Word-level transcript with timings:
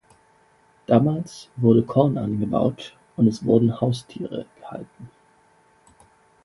Damals 0.87 1.51
wurde 1.57 1.83
Korn 1.83 2.17
angebaut, 2.17 2.97
und 3.17 3.27
es 3.27 3.45
wurden 3.45 3.79
Haustiere 3.79 4.47
gehalten. 4.59 5.11